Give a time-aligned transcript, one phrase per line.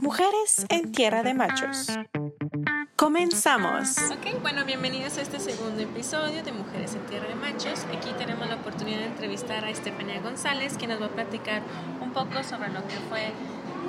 [0.00, 1.88] Mujeres en Tierra de Machos.
[2.96, 3.98] Comenzamos.
[4.10, 7.84] Ok, bueno, bienvenidos a este segundo episodio de Mujeres en Tierra de Machos.
[7.96, 11.62] Aquí tenemos la oportunidad de entrevistar a Estefania González, quien nos va a platicar
[12.00, 13.32] un poco sobre lo que fue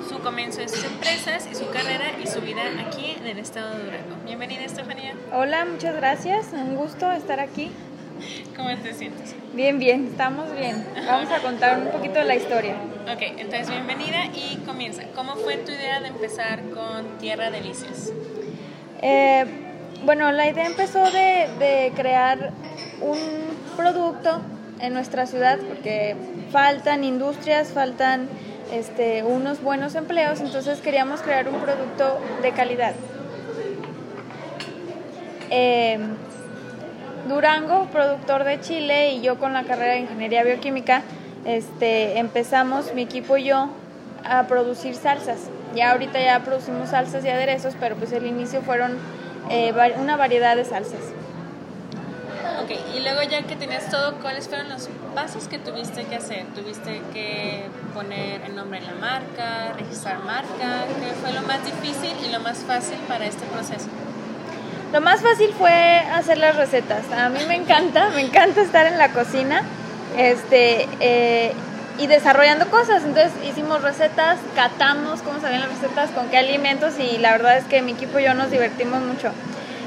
[0.08, 3.76] su comienzo de sus empresas y su carrera y su vida aquí en el estado
[3.76, 4.16] de Durango.
[4.24, 5.14] Bienvenida, Estefanía.
[5.32, 6.52] Hola, muchas gracias.
[6.52, 7.70] Un gusto estar aquí.
[8.56, 9.34] ¿Cómo te sientes?
[9.54, 10.86] Bien, bien, estamos bien.
[11.06, 12.76] Vamos a contar un poquito de la historia.
[13.08, 15.04] Ok, entonces bienvenida y comienza.
[15.14, 18.10] ¿Cómo fue tu idea de empezar con Tierra Delicias?
[19.00, 19.44] Eh,
[20.04, 22.50] bueno, la idea empezó de, de crear
[23.00, 23.16] un
[23.76, 24.40] producto
[24.80, 26.16] en nuestra ciudad porque
[26.50, 28.28] faltan industrias, faltan
[28.72, 32.94] este, unos buenos empleos, entonces queríamos crear un producto de calidad.
[35.50, 36.00] Eh,
[37.28, 41.02] Durango, productor de Chile, y yo con la carrera de Ingeniería Bioquímica,
[41.46, 43.68] este, empezamos, mi equipo y yo,
[44.24, 45.38] a producir salsas.
[45.74, 48.98] Ya ahorita ya producimos salsas y aderezos, pero pues el inicio fueron
[49.48, 51.00] eh, una variedad de salsas.
[52.62, 56.46] Ok, y luego ya que tenías todo, ¿cuáles fueron los pasos que tuviste que hacer?
[56.54, 60.84] ¿Tuviste que poner el nombre en la marca, registrar marca?
[61.00, 63.86] ¿Qué fue lo más difícil y lo más fácil para este proceso?
[64.92, 67.04] Lo más fácil fue hacer las recetas.
[67.12, 69.62] A mí me encanta, me encanta estar en la cocina
[70.16, 71.52] este, eh,
[71.98, 73.04] y desarrollando cosas.
[73.04, 77.64] Entonces hicimos recetas, catamos cómo salían las recetas, con qué alimentos y la verdad es
[77.64, 79.30] que mi equipo y yo nos divertimos mucho.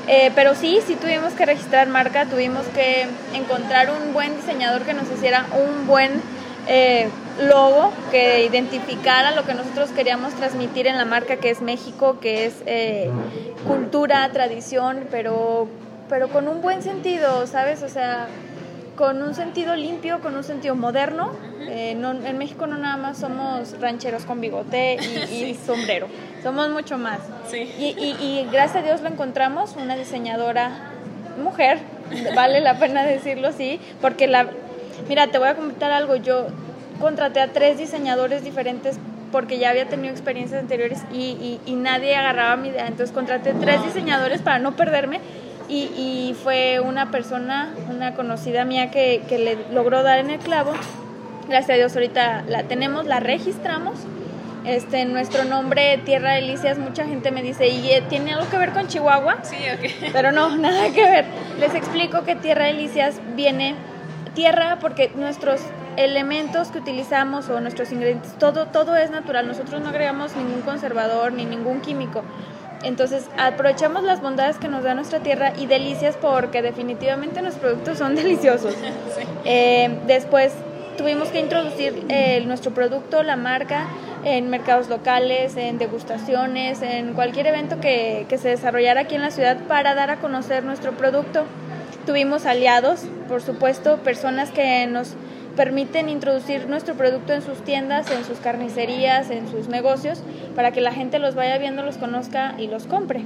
[0.07, 3.05] Eh, pero sí, sí tuvimos que registrar marca, tuvimos que
[3.35, 6.21] encontrar un buen diseñador que nos hiciera un buen
[6.67, 7.09] eh,
[7.41, 12.45] logo que identificara lo que nosotros queríamos transmitir en la marca que es México, que
[12.45, 13.09] es eh,
[13.67, 15.67] cultura, tradición, pero,
[16.09, 17.83] pero con un buen sentido, ¿sabes?
[17.83, 18.27] O sea,
[18.99, 21.31] con un sentido limpio, con un sentido moderno.
[21.61, 24.97] Eh, en México no nada más somos rancheros con bigote
[25.31, 26.07] y, sombrero,
[26.43, 27.19] somos mucho más.
[27.53, 30.91] Y, y, gracias a Dios lo encontramos, una diseñadora
[31.41, 31.79] mujer,
[32.35, 34.49] vale la pena decirlo así, porque la...
[35.07, 36.47] Mira, te voy a comentar algo, yo
[36.99, 38.99] contraté a tres diseñadores diferentes
[39.31, 42.87] porque ya había tenido experiencias anteriores y, y, nadie agarraba mi idea.
[42.87, 45.21] Entonces contraté tres diseñadores para no perderme
[45.69, 50.39] y, y, fue una persona, una conocida mía que, que, le logró dar en el
[50.39, 50.71] clavo.
[51.49, 53.95] Gracias a Dios ahorita la tenemos, la registramos.
[54.63, 58.87] Este, nuestro nombre Tierra Delicias, mucha gente me dice, ¿y tiene algo que ver con
[58.87, 59.39] Chihuahua?
[59.43, 60.11] Sí, ok.
[60.13, 61.25] Pero no, nada que ver.
[61.59, 63.75] Les explico que Tierra Delicias viene
[64.33, 65.59] tierra porque nuestros
[65.97, 69.45] elementos que utilizamos o nuestros ingredientes, todo, todo es natural.
[69.45, 72.23] Nosotros no agregamos ningún conservador ni ningún químico.
[72.83, 77.97] Entonces aprovechamos las bondades que nos da nuestra tierra y delicias porque definitivamente los productos
[77.97, 78.75] son deliciosos.
[79.45, 80.53] Eh, después
[80.97, 83.87] tuvimos que introducir eh, nuestro producto, la marca,
[84.23, 89.31] en mercados locales, en degustaciones, en cualquier evento que, que se desarrollara aquí en la
[89.31, 91.45] ciudad para dar a conocer nuestro producto.
[92.05, 95.15] Tuvimos aliados, por supuesto, personas que nos
[95.55, 100.21] permiten introducir nuestro producto en sus tiendas, en sus carnicerías, en sus negocios,
[100.59, 103.21] para que la gente los vaya viendo, los conozca y los compre.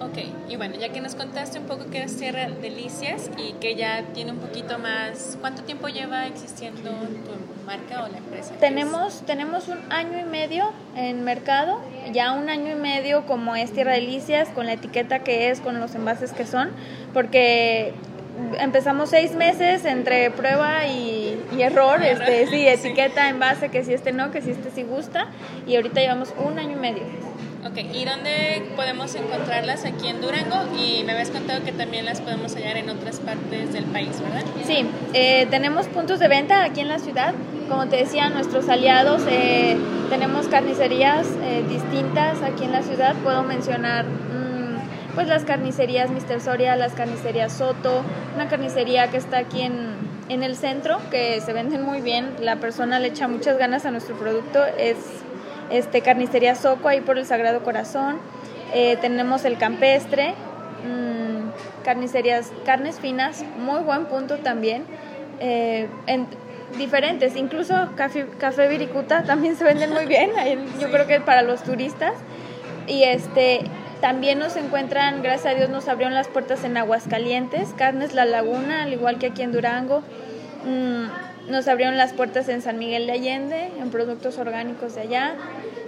[0.00, 0.18] Ok,
[0.48, 4.02] y bueno, ya que nos contaste un poco que es Tierra Delicias y que ya
[4.12, 8.52] tiene un poquito más, ¿cuánto tiempo lleva existiendo tu marca o la empresa?
[8.58, 11.80] Tenemos, tenemos un año y medio en mercado,
[12.12, 15.78] ya un año y medio como es Tierra Delicias, con la etiqueta que es, con
[15.78, 16.70] los envases que son,
[17.14, 17.94] porque
[18.58, 24.12] empezamos seis meses entre prueba y, error, este, sí, etiqueta, en base que si este
[24.12, 25.28] no, que si este sí gusta,
[25.66, 27.02] y ahorita llevamos un año y medio.
[27.64, 30.56] Ok, ¿y dónde podemos encontrarlas aquí en Durango?
[30.76, 34.42] Y me habías contado que también las podemos hallar en otras partes del país, ¿verdad?
[34.66, 37.34] Sí, eh, tenemos puntos de venta aquí en la ciudad.
[37.68, 39.76] Como te decía, nuestros aliados, eh,
[40.10, 43.14] tenemos carnicerías eh, distintas aquí en la ciudad.
[43.22, 44.06] Puedo mencionar
[45.14, 48.02] pues las carnicerías Mister Soria, las carnicerías Soto,
[48.34, 49.96] una carnicería que está aquí en,
[50.28, 53.90] en el centro, que se venden muy bien, la persona le echa muchas ganas a
[53.90, 54.96] nuestro producto, es
[55.70, 58.18] este carnicería Soco ahí por el Sagrado Corazón,
[58.74, 60.34] eh, tenemos el campestre,
[60.86, 64.84] mmm, carnicerías, carnes finas, muy buen punto también,
[65.40, 66.26] eh, en,
[66.78, 70.30] diferentes, incluso café, café Viricuta también se venden muy bien,
[70.80, 72.14] yo creo que para los turistas,
[72.86, 73.60] y este
[74.02, 78.82] también nos encuentran, gracias a Dios, nos abrieron las puertas en Aguascalientes, Carnes La Laguna,
[78.82, 80.02] al igual que aquí en Durango.
[80.66, 85.34] Mm, nos abrieron las puertas en San Miguel de Allende, en productos orgánicos de allá.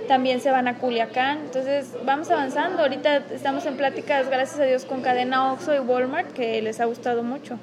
[0.06, 1.38] También se van a Culiacán.
[1.38, 2.82] Entonces, vamos avanzando.
[2.82, 6.84] Ahorita estamos en pláticas, gracias a Dios, con Cadena Oxxo y Walmart, que les ha
[6.84, 7.58] gustado mucho.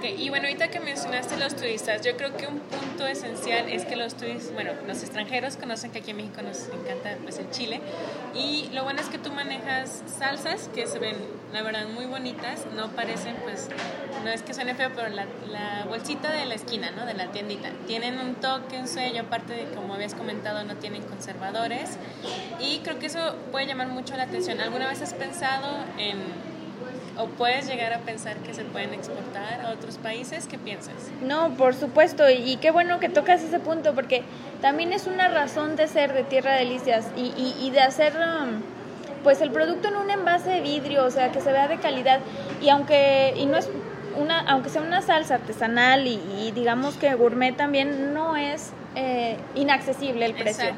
[0.00, 3.84] Ok, y bueno, ahorita que mencionaste los turistas, yo creo que un punto esencial es
[3.84, 7.50] que los turistas, bueno, los extranjeros conocen que aquí en México nos encanta pues el
[7.50, 7.82] chile
[8.34, 11.16] y lo bueno es que tú manejas salsas que se ven,
[11.52, 13.68] la verdad, muy bonitas, no parecen pues,
[14.24, 17.04] no es que suene feo, pero la, la bolsita de la esquina, ¿no?
[17.04, 21.02] De la tiendita, tienen un toque, un sello, aparte de como habías comentado, no tienen
[21.02, 21.98] conservadores
[22.58, 24.62] y creo que eso puede llamar mucho la atención.
[24.62, 26.49] ¿Alguna vez has pensado en
[27.20, 30.46] o puedes llegar a pensar que se pueden exportar a otros países?
[30.46, 30.94] ¿Qué piensas?
[31.22, 34.22] No, por supuesto, y qué bueno que tocas ese punto, porque
[34.60, 38.62] también es una razón de ser de Tierra Delicias y, y, de hacer um,
[39.22, 42.20] pues el producto en un envase de vidrio, o sea, que se vea de calidad.
[42.60, 43.68] Y aunque, y no es
[44.16, 50.24] una, aunque sea una salsa artesanal y, digamos que gourmet también, no es eh, inaccesible
[50.24, 50.70] el precio.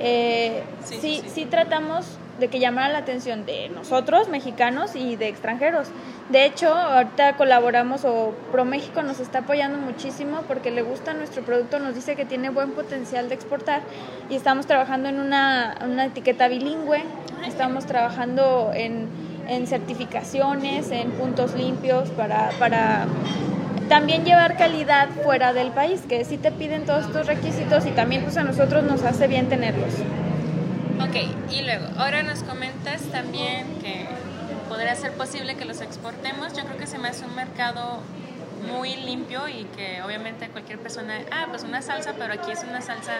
[0.00, 5.28] Eh, sí, sí, sí tratamos de que llamara la atención de nosotros, mexicanos y de
[5.28, 5.88] extranjeros.
[6.28, 11.78] De hecho, ahorita colaboramos o ProMéxico nos está apoyando muchísimo porque le gusta nuestro producto,
[11.78, 13.82] nos dice que tiene buen potencial de exportar
[14.30, 17.02] y estamos trabajando en una, una etiqueta bilingüe,
[17.46, 19.08] estamos trabajando en,
[19.48, 23.06] en, certificaciones, en puntos limpios para, para
[23.88, 28.22] también llevar calidad fuera del país, que sí te piden todos estos requisitos y también
[28.22, 29.92] pues a nosotros nos hace bien tenerlos.
[31.00, 34.06] Ok, y luego, ahora nos comentas también que
[34.68, 36.52] podría ser posible que los exportemos.
[36.56, 38.00] Yo creo que se me hace un mercado
[38.72, 42.80] muy limpio y que obviamente cualquier persona, ah, pues una salsa, pero aquí es una
[42.80, 43.12] salsa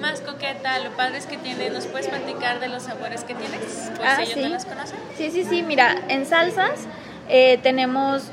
[0.00, 0.78] más coqueta.
[0.78, 3.90] Lo padre es que tiene, ¿nos puedes platicar de los sabores que tienes?
[3.96, 4.68] Pues ah, ellos sí.
[4.68, 4.98] conocen.
[5.16, 6.86] Sí, sí, sí, mira, en salsas
[7.28, 8.24] eh, tenemos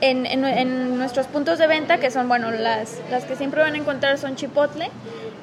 [0.00, 3.74] en, en, en, nuestros puntos de venta, que son, bueno, las, las que siempre van
[3.74, 4.90] a encontrar son chipotle,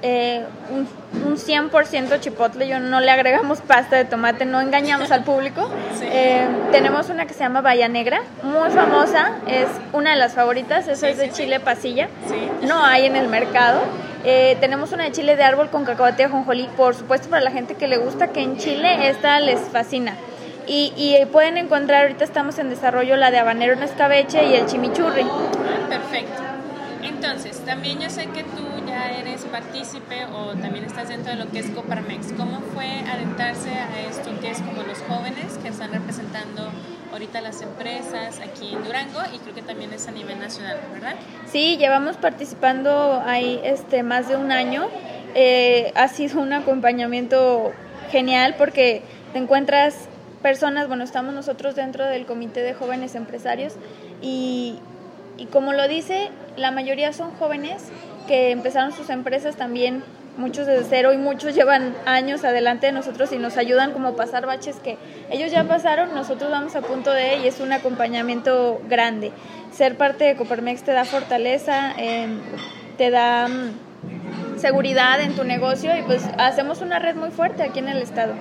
[0.01, 0.87] eh, un,
[1.25, 5.69] un 100% chipotle, yo no le agregamos pasta de tomate, no engañamos al público.
[6.11, 10.87] Eh, tenemos una que se llama Bahía Negra, muy famosa, es una de las favoritas,
[10.87, 12.09] esa es de chile pasilla,
[12.63, 13.81] no hay en el mercado.
[14.25, 17.51] Eh, tenemos una de chile de árbol con cacahuate y ajonjolí, por supuesto para la
[17.51, 20.15] gente que le gusta, que en Chile esta les fascina.
[20.67, 24.65] Y, y, pueden encontrar, ahorita estamos en desarrollo la de habanero en escabeche y el
[24.65, 25.25] chimichurri.
[25.89, 26.41] Perfecto.
[27.01, 28.68] Entonces, también yo sé que tú
[28.99, 32.33] ya eres partícipe o también estás dentro de lo que es Coparmex.
[32.33, 36.69] ¿Cómo fue adentrarse a esto que es como los jóvenes que están representando
[37.11, 41.15] ahorita las empresas aquí en Durango y creo que también es a nivel nacional, ¿verdad?
[41.47, 44.87] Sí, llevamos participando ahí este, más de un año.
[45.35, 47.71] Eh, ha sido un acompañamiento
[48.11, 49.03] genial porque
[49.33, 50.07] te encuentras
[50.41, 53.73] personas, bueno, estamos nosotros dentro del Comité de Jóvenes Empresarios
[54.21, 54.79] y,
[55.37, 57.91] y como lo dice, la mayoría son jóvenes
[58.29, 60.03] que empezaron sus empresas también,
[60.37, 64.45] muchos desde cero y muchos llevan años adelante de nosotros y nos ayudan como pasar
[64.45, 64.99] baches que
[65.31, 69.31] ellos ya pasaron, nosotros vamos a punto de y es un acompañamiento grande.
[69.71, 72.27] Ser parte de Coparmex te da fortaleza, eh,
[72.99, 77.79] te da mm, seguridad en tu negocio y pues hacemos una red muy fuerte aquí
[77.79, 78.35] en el estado.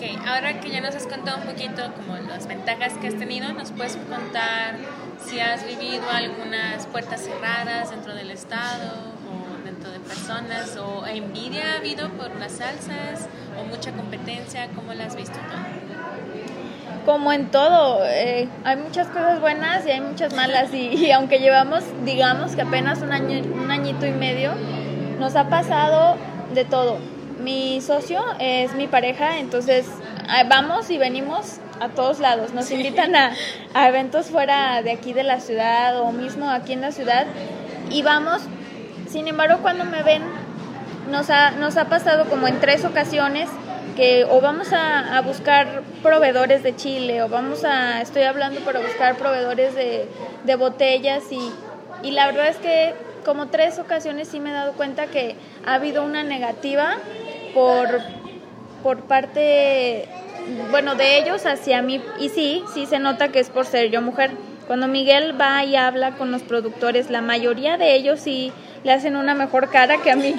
[0.00, 3.52] Ok, ahora que ya nos has contado un poquito como las ventajas que has tenido,
[3.52, 4.76] ¿nos puedes contar
[5.22, 8.94] si has vivido algunas puertas cerradas dentro del Estado
[9.28, 13.28] o dentro de personas o envidia ha habido por las salsas
[13.60, 14.68] o mucha competencia?
[14.74, 17.04] ¿Cómo la has visto tú?
[17.04, 21.40] Como en todo, eh, hay muchas cosas buenas y hay muchas malas y, y, aunque
[21.40, 24.52] llevamos, digamos que apenas un, año, un añito y medio,
[25.18, 26.16] nos ha pasado
[26.54, 27.19] de todo.
[27.42, 29.86] Mi socio es mi pareja, entonces
[30.48, 32.52] vamos y venimos a todos lados.
[32.52, 33.32] Nos invitan a,
[33.72, 37.26] a, eventos fuera de aquí de la ciudad o mismo aquí en la ciudad
[37.90, 38.42] y vamos.
[39.08, 40.22] Sin embargo, cuando me ven,
[41.10, 43.48] nos ha, nos ha pasado como en tres ocasiones
[43.96, 48.80] que o vamos a, a buscar proveedores de Chile o vamos a, estoy hablando para
[48.80, 50.08] buscar proveedores de,
[50.44, 51.40] de botellas y,
[52.02, 52.94] y la verdad es que
[53.24, 56.96] como tres ocasiones sí me he dado cuenta que ha habido una negativa
[57.54, 58.00] por,
[58.82, 60.08] por parte
[60.70, 64.02] bueno, de ellos hacia mí, y sí, sí se nota que es por ser yo
[64.02, 64.30] mujer.
[64.66, 68.52] Cuando Miguel va y habla con los productores, la mayoría de ellos sí
[68.84, 70.34] le hacen una mejor cara que a mí.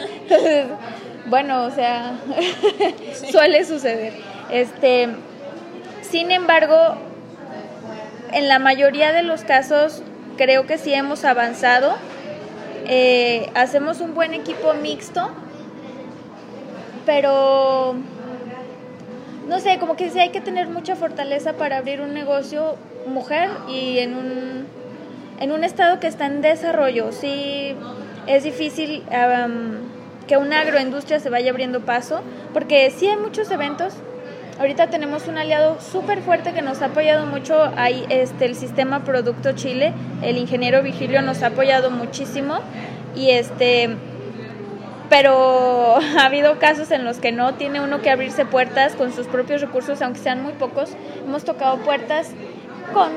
[1.27, 2.13] Bueno, o sea,
[3.31, 4.13] suele suceder.
[4.49, 5.07] Este,
[6.01, 6.75] sin embargo,
[8.33, 10.03] en la mayoría de los casos
[10.37, 11.95] creo que sí hemos avanzado.
[12.87, 15.29] Eh, hacemos un buen equipo mixto,
[17.05, 17.95] pero
[19.47, 23.49] no sé, como que sí hay que tener mucha fortaleza para abrir un negocio mujer
[23.67, 24.65] y en un,
[25.39, 27.11] en un estado que está en desarrollo.
[27.11, 27.75] Sí,
[28.27, 29.77] es difícil um,
[30.27, 32.21] que una agroindustria se vaya abriendo paso,
[32.53, 33.93] porque sí hay muchos eventos.
[34.59, 39.03] Ahorita tenemos un aliado súper fuerte que nos ha apoyado mucho, ahí este, el sistema
[39.03, 42.59] Producto Chile, el ingeniero Vigilio nos ha apoyado muchísimo
[43.15, 43.89] y este
[45.11, 49.27] pero ha habido casos en los que no tiene uno que abrirse puertas con sus
[49.27, 50.91] propios recursos, aunque sean muy pocos.
[51.23, 52.29] Hemos tocado puertas
[52.93, 53.11] con,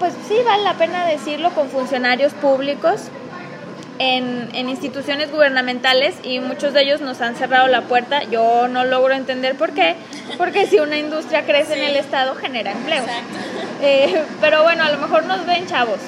[0.00, 3.10] pues sí, vale la pena decirlo, con funcionarios públicos
[3.98, 8.22] en, en, instituciones gubernamentales y muchos de ellos nos han cerrado la puerta.
[8.24, 9.96] Yo no logro entender por qué,
[10.38, 13.04] porque si una industria crece en el Estado genera empleo.
[13.82, 15.98] Eh, pero bueno, a lo mejor nos ven chavos.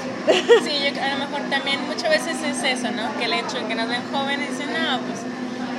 [0.64, 3.18] Sí, yo, a lo mejor también muchas veces es eso, ¿no?
[3.18, 5.20] Que el hecho de que nos ven jóvenes dicen, no, pues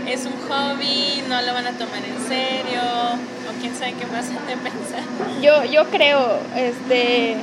[0.07, 4.27] es un hobby, no lo van a tomar en serio, o quién sabe qué más
[4.47, 5.03] de pensar.
[5.41, 7.37] Yo, yo creo, este,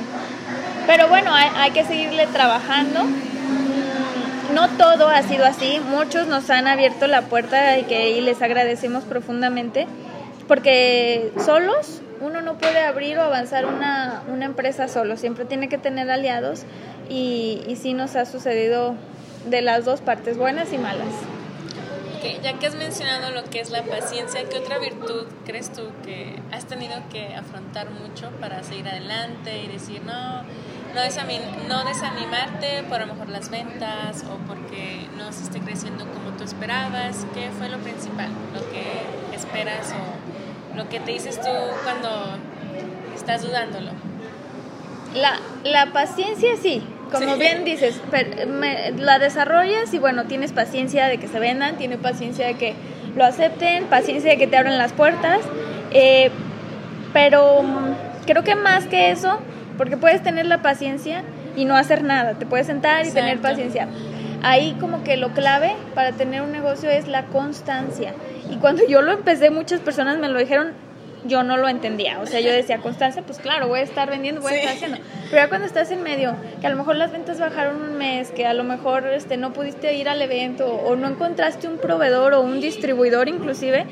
[0.87, 3.05] pero bueno, hay, hay que seguirle trabajando
[4.53, 9.03] no todo ha sido así, muchos nos han abierto la puerta y que les agradecemos
[9.03, 9.87] profundamente,
[10.47, 15.77] porque solos uno no puede abrir o avanzar una, una empresa solo, siempre tiene que
[15.77, 16.63] tener aliados
[17.09, 18.95] y, y sí nos ha sucedido
[19.45, 21.07] de las dos partes, buenas y malas.
[22.19, 25.83] Okay, ya que has mencionado lo que es la paciencia, ¿qué otra virtud crees tú
[26.03, 31.01] que has tenido que afrontar mucho para seguir adelante y decir, no, no,
[31.69, 36.35] no desanimarte por a lo mejor las ventas o porque no se esté creciendo como
[36.37, 37.25] tú esperabas?
[37.33, 38.27] ¿Qué fue lo principal?
[38.53, 41.47] ¿Lo que esperas o lo que te dices tú
[41.85, 42.09] cuando
[43.15, 43.91] estás dudándolo?
[45.15, 47.99] La, la paciencia sí, como bien dices,
[48.97, 52.73] la desarrollas y bueno, tienes paciencia de que se vendan, tienes paciencia de que
[53.15, 55.39] lo acepten, paciencia de que te abran las puertas,
[55.91, 56.31] eh,
[57.13, 59.39] pero mm, creo que más que eso,
[59.77, 61.23] porque puedes tener la paciencia
[61.55, 63.87] y no hacer nada, te puedes sentar y tener paciencia.
[64.41, 68.13] Ahí como que lo clave para tener un negocio es la constancia.
[68.49, 70.71] Y cuando yo lo empecé, muchas personas me lo dijeron,
[71.25, 72.19] yo no lo entendía.
[72.19, 74.97] O sea, yo decía, constancia, pues claro, voy a estar vendiendo, voy a estar haciendo.
[75.29, 78.31] Pero ya cuando estás en medio, que a lo mejor las ventas bajaron un mes,
[78.31, 82.33] que a lo mejor este, no pudiste ir al evento o no encontraste un proveedor
[82.33, 83.85] o un distribuidor inclusive,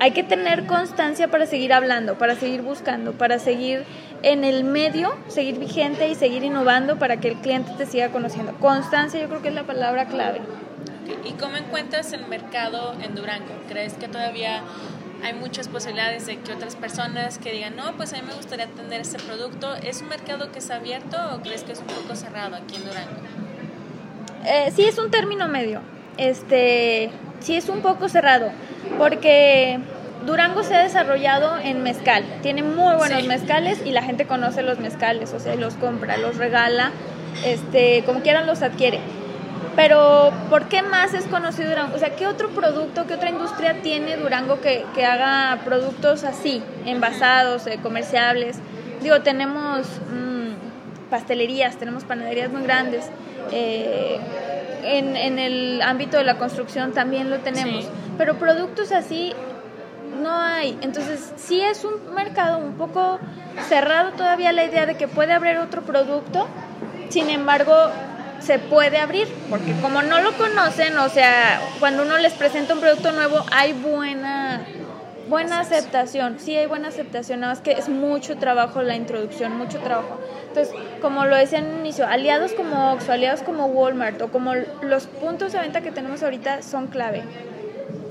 [0.00, 3.84] hay que tener constancia para seguir hablando, para seguir buscando, para seguir
[4.22, 8.52] en el medio, seguir vigente y seguir innovando para que el cliente te siga conociendo.
[8.60, 10.40] Constancia yo creo que es la palabra clave.
[11.24, 13.54] ¿Y cómo encuentras el mercado en Durango?
[13.68, 14.62] ¿Crees que todavía
[15.24, 18.66] hay muchas posibilidades de que otras personas que digan, no, pues a mí me gustaría
[18.66, 19.74] tener este producto?
[19.76, 22.84] ¿Es un mercado que es abierto o crees que es un poco cerrado aquí en
[22.84, 23.10] Durango?
[24.44, 25.80] Eh, sí, es un término medio.
[26.16, 27.10] Este,
[27.40, 28.50] sí es un poco cerrado,
[28.98, 29.78] porque
[30.26, 34.78] Durango se ha desarrollado en mezcal, tiene muy buenos mezcales y la gente conoce los
[34.78, 36.90] mezcales, o sea, los compra, los regala,
[37.44, 39.00] este, como quieran los adquiere.
[39.78, 41.94] Pero, ¿por qué más es conocido Durango?
[41.94, 46.60] O sea, ¿qué otro producto, qué otra industria tiene Durango que, que haga productos así,
[46.84, 48.58] envasados, eh, comerciables?
[49.00, 53.08] Digo, tenemos mm, pastelerías, tenemos panaderías muy grandes.
[53.52, 54.18] Eh,
[54.82, 57.88] en, en, el ámbito de la construcción también lo tenemos.
[58.18, 59.32] Pero productos así
[60.20, 60.76] no hay.
[60.80, 63.20] Entonces, sí es un mercado un poco
[63.68, 66.48] cerrado todavía la idea de que puede haber otro producto.
[67.10, 67.92] Sin embargo,
[68.40, 72.80] se puede abrir, porque como no lo conocen, o sea, cuando uno les presenta un
[72.80, 74.64] producto nuevo, hay buena
[75.28, 79.78] buena aceptación, sí hay buena aceptación, nada más que es mucho trabajo la introducción, mucho
[79.78, 80.18] trabajo.
[80.48, 84.54] Entonces, como lo decía en el inicio, aliados como Oxxo, aliados como Walmart o como
[84.54, 87.22] los puntos de venta que tenemos ahorita son clave.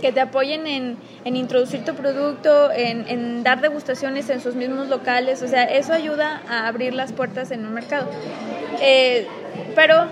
[0.02, 4.90] Que te apoyen en, en introducir tu producto, en, en, dar degustaciones en sus mismos
[4.90, 8.08] locales, o sea, eso ayuda a abrir las puertas en un mercado.
[8.80, 9.28] Eh,
[9.76, 10.06] pero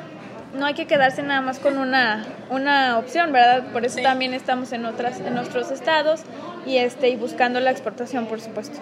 [0.53, 3.63] no hay que quedarse nada más con una, una opción, ¿verdad?
[3.71, 6.21] Por eso también estamos en otras en nuestros estados
[6.65, 8.79] y este y buscando la exportación, por supuesto.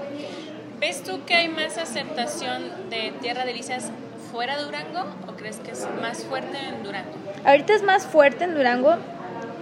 [0.80, 3.90] ¿Ves tú que hay más aceptación de tierra de visas
[4.32, 7.12] fuera de Durango o crees que es más fuerte en Durango?
[7.46, 8.98] Ahorita es más fuerte en Durango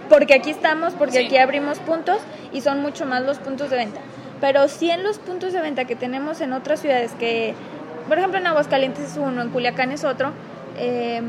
[0.08, 2.18] porque aquí estamos, porque aquí abrimos puntos
[2.52, 4.00] y son mucho más los puntos de venta.
[4.40, 7.54] Pero sí en los puntos de venta que tenemos en otras ciudades que,
[8.08, 10.32] por ejemplo en Aguascalientes es uno, en Culiacán es otro,
[10.76, 11.22] eh,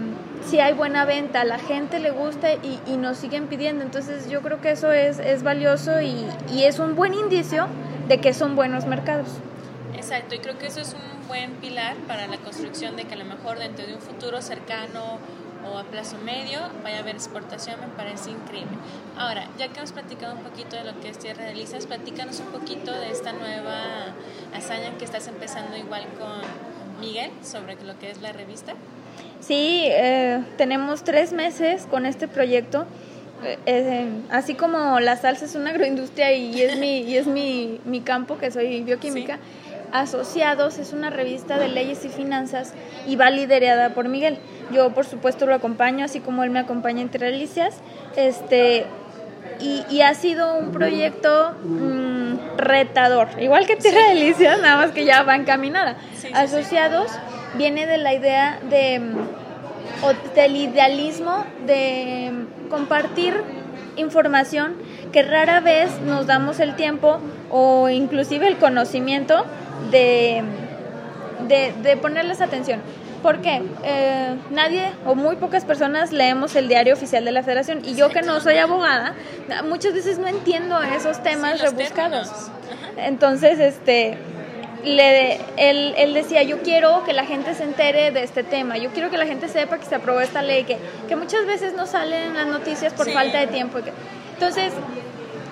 [0.45, 3.83] si hay buena venta, a la gente le gusta y, y, nos siguen pidiendo.
[3.83, 7.67] Entonces yo creo que eso es, es valioso y, y, es un buen indicio
[8.07, 9.27] de que son buenos mercados.
[9.95, 13.17] Exacto, y creo que eso es un buen pilar para la construcción de que a
[13.17, 15.19] lo mejor dentro de un futuro cercano
[15.65, 18.77] o a plazo medio vaya a haber exportación, me parece increíble.
[19.17, 22.41] Ahora, ya que hemos platicado un poquito de lo que es Tierra de Lisas, platícanos
[22.41, 23.77] un poquito de esta nueva
[24.53, 26.41] hazaña que estás empezando igual con
[26.99, 28.73] Miguel sobre lo que es la revista.
[29.45, 32.85] Sí, eh, tenemos tres meses con este proyecto
[33.45, 37.79] eh, eh, así como la salsa es una agroindustria y es mi, y es mi,
[37.85, 39.39] mi campo, que soy bioquímica,
[39.91, 42.73] Asociados es una revista de leyes y finanzas
[43.05, 44.39] y va liderada por Miguel.
[44.71, 47.75] Yo, por supuesto, lo acompaño, así como él me acompaña en Delicias.
[48.15, 48.87] Este,
[49.59, 55.21] y, ha sido un proyecto mm, retador, igual que Tierra Delicias, nada más que ya
[55.21, 55.95] va encaminada.
[56.33, 57.11] Asociados
[57.57, 62.31] viene de la idea de, mm, del idealismo de
[62.69, 63.35] compartir
[63.95, 64.75] información
[65.11, 67.19] que rara vez nos damos el tiempo
[67.51, 69.45] o inclusive el conocimiento
[69.91, 70.43] de,
[71.47, 72.81] de, ponerles atención.
[73.21, 77.95] Porque eh, nadie o muy pocas personas leemos el diario oficial de la federación y
[77.95, 79.13] yo que no soy abogada,
[79.69, 82.29] muchas veces no entiendo esos temas rebuscados.
[82.97, 84.17] Entonces, este,
[84.83, 88.89] le, él, él, decía, yo quiero que la gente se entere de este tema, yo
[88.91, 91.85] quiero que la gente sepa que se aprobó esta ley, que, que muchas veces no
[91.85, 93.79] salen en las noticias por falta de tiempo.
[94.33, 94.73] Entonces,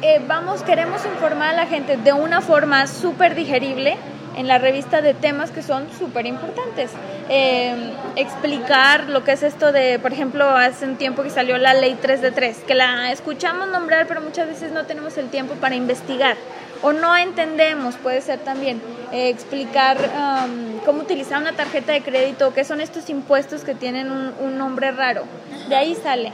[0.02, 3.98] eh, vamos, queremos informar a la gente de una forma súper digerible
[4.36, 6.92] en la revista de temas que son súper importantes.
[7.30, 11.74] Eh, explicar lo que es esto de, por ejemplo, hace un tiempo que salió la
[11.74, 15.54] ley 3 de 3, que la escuchamos nombrar, pero muchas veces no tenemos el tiempo
[15.56, 16.36] para investigar
[16.82, 22.54] o no entendemos, puede ser también eh, explicar um, cómo utilizar una tarjeta de crédito,
[22.54, 25.24] qué son estos impuestos que tienen un, un nombre raro.
[25.70, 26.32] De ahí sale.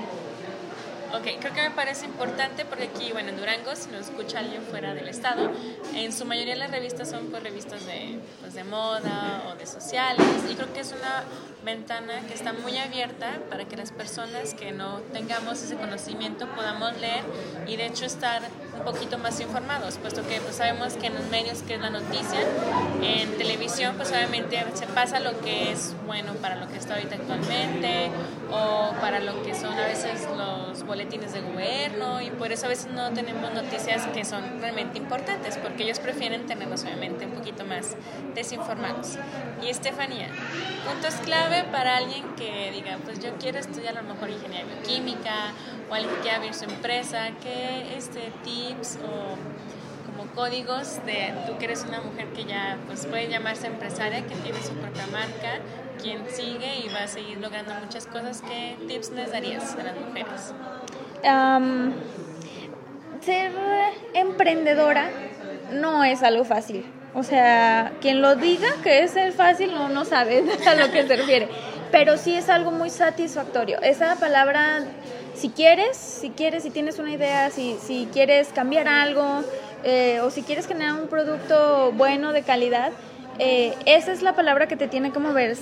[1.14, 4.62] Ok, creo que me parece importante porque aquí, bueno, en Durango, si nos escucha alguien
[4.64, 5.52] fuera del estado,
[5.96, 10.28] en su mayoría las revistas son pues, revistas de, pues, de moda o de sociales
[10.50, 11.24] y creo que es una
[11.64, 16.98] ventana que está muy abierta para que las personas que no tengamos ese conocimiento podamos
[16.98, 17.24] leer
[17.68, 18.42] y de hecho estar
[18.78, 21.90] un poquito más informados, puesto que pues, sabemos que en los medios que es la
[21.90, 22.40] noticia,
[23.02, 27.16] en televisión pues obviamente se pasa lo que es bueno para lo que está ahorita
[27.16, 28.10] actualmente
[28.52, 32.70] o para lo que son a veces los boletines de gobierno y por eso a
[32.70, 37.66] veces no tenemos noticias que son realmente importantes porque ellos prefieren tenernos obviamente un poquito
[37.66, 37.96] más
[38.36, 39.18] desinformados.
[39.62, 40.30] Y Estefanía,
[40.86, 45.54] puntos clave para alguien que diga, pues yo quiero estudiar a lo mejor ingeniería bioquímica
[45.90, 49.47] o alguien que quiera abrir su empresa, ¿qué este, tips o
[50.38, 54.62] códigos de tú que eres una mujer que ya pues puede llamarse empresaria, que tiene
[54.62, 55.60] su propia marca,
[56.02, 59.96] quien sigue y va a seguir logrando muchas cosas, ¿qué tips les darías a las
[59.96, 60.54] mujeres?
[63.26, 63.52] ser
[64.14, 65.10] emprendedora
[65.74, 66.86] no es algo fácil
[67.18, 71.08] o sea, quien lo diga que es el fácil no, no sabe a lo que
[71.08, 71.50] se refiere.
[71.92, 73.82] Pero sí es algo muy satisfactorio.
[73.82, 74.84] Esa palabra,
[75.34, 79.44] si quieres, si quieres, si tienes una idea, si, si quieres cambiar algo
[79.84, 82.92] eh, o si quieres generar un producto bueno, de calidad,
[83.40, 85.56] eh, esa es la palabra que te tiene que mover,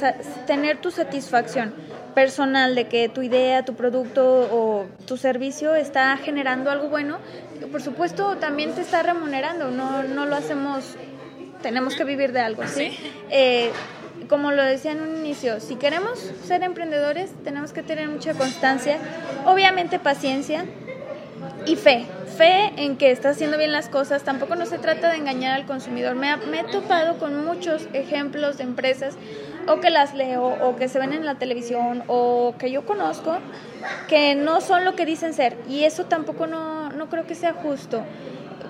[0.48, 1.74] tener tu satisfacción
[2.14, 7.18] personal de que tu idea, tu producto o tu servicio está generando algo bueno.
[7.72, 10.96] Por supuesto, también te está remunerando, no, no lo hacemos
[11.66, 12.96] tenemos que vivir de algo, ¿sí?
[13.32, 13.72] Eh,
[14.30, 19.00] como lo decía en un inicio, si queremos ser emprendedores, tenemos que tener mucha constancia,
[19.46, 20.66] obviamente paciencia
[21.66, 22.06] y fe.
[22.38, 24.24] Fe en que estás haciendo bien las cosas.
[24.24, 26.16] Tampoco no se trata de engañar al consumidor.
[26.16, 29.16] Me, me he topado con muchos ejemplos de empresas
[29.68, 33.38] o que las leo o que se ven en la televisión o que yo conozco
[34.08, 35.58] que no son lo que dicen ser.
[35.70, 38.04] Y eso tampoco no, no creo que sea justo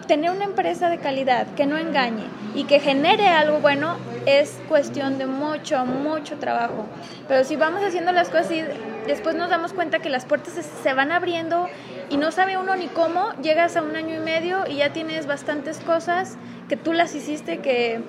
[0.07, 5.17] tener una empresa de calidad que no engañe y que genere algo bueno es cuestión
[5.17, 6.85] de mucho, mucho trabajo.
[7.27, 8.63] Pero si vamos haciendo las cosas y
[9.07, 11.67] después nos damos cuenta que las puertas se van abriendo
[12.09, 15.27] y no sabe uno ni cómo, llegas a un año y medio y ya tienes
[15.27, 16.37] bastantes cosas
[16.69, 18.01] que tú las hiciste que,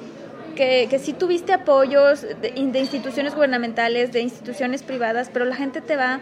[0.55, 5.97] que, que sí tuviste apoyos de instituciones gubernamentales, de instituciones privadas, pero la gente te
[5.97, 6.21] va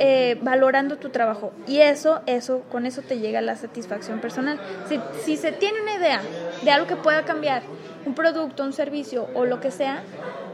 [0.00, 1.52] eh, valorando tu trabajo.
[1.66, 4.60] Y eso, eso, con eso te llega la satisfacción personal.
[4.88, 6.20] Si, si se tiene una idea
[6.62, 7.62] de algo que pueda cambiar,
[8.06, 10.04] un producto, un servicio o lo que sea,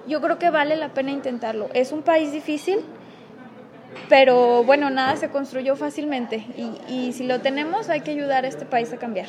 [0.06, 1.68] yo creo que vale la pena intentarlo.
[1.74, 2.78] Es un país difícil,
[4.08, 8.48] pero bueno, nada se construyó fácilmente y, y si lo tenemos hay que ayudar a
[8.48, 9.28] este país a cambiar.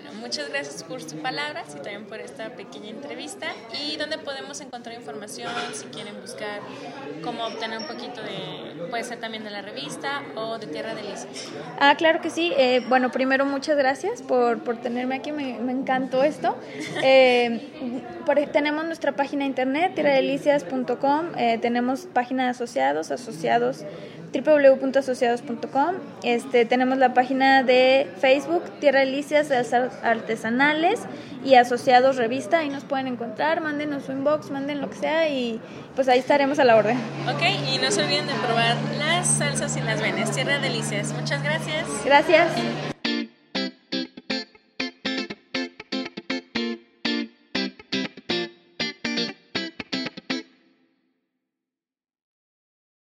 [0.00, 3.48] Bueno, muchas gracias por sus palabras y también por esta pequeña entrevista.
[3.82, 6.60] ¿Y dónde podemos encontrar información si quieren buscar
[7.24, 11.02] cómo obtener un poquito de, puede ser también de la revista o de Tierra de
[11.02, 11.48] Delicias?
[11.80, 12.52] Ah, claro que sí.
[12.56, 16.56] Eh, bueno, primero muchas gracias por, por tenerme aquí, me, me encantó esto.
[17.00, 17.60] Eh,
[18.52, 23.84] tenemos nuestra página de internet, tierradelicias.com, eh, tenemos página de asociados, asociados
[24.32, 25.94] www.asociados.com.
[26.22, 29.50] Este, tenemos la página de Facebook, Tierra Delicias
[30.02, 31.00] Artesanales
[31.44, 32.58] y Asociados Revista.
[32.58, 35.60] Ahí nos pueden encontrar, mándenos su inbox, manden lo que sea y
[35.94, 36.98] pues ahí estaremos a la orden.
[37.28, 40.18] Ok, y no se olviden de probar las salsas si las ven.
[40.18, 41.12] Es Tierra de Delicias.
[41.12, 41.86] Muchas gracias.
[42.04, 42.97] Gracias.